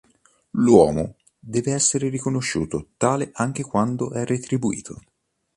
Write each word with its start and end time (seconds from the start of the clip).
L'uomo 0.53 1.17
deve 1.37 1.73
essere 1.73 2.09
riconosciuto 2.09 2.87
tale 2.97 3.29
anche 3.33 3.61
quando 3.61 4.11
è 4.13 4.25
retribuito. 4.25 4.99